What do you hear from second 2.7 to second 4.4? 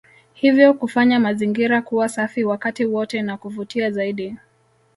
wote na kuvutia zaidi